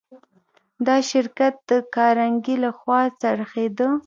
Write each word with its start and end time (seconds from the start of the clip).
دا 0.85 0.95
شرکت 1.11 1.53
د 1.69 1.71
کارنګي 1.95 2.55
لهخوا 2.63 2.99
خرڅېده 3.19 3.87